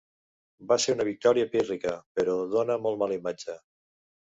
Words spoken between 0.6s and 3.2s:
Va ser una victòria pírrica, però dóna molt